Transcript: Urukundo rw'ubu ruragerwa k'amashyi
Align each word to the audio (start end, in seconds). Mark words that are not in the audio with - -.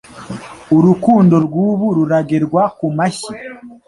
Urukundo 0.77 1.35
rw'ubu 1.45 1.87
ruragerwa 1.97 2.63
k'amashyi 2.77 3.33